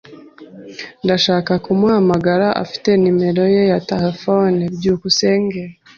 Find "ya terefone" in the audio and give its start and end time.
3.71-4.61